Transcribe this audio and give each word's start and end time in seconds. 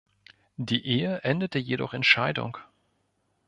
Die 0.57 0.83
Ehe 0.87 1.19
endete 1.21 1.59
jedoch 1.59 1.93
in 1.93 2.01
Scheidung. 2.01 2.57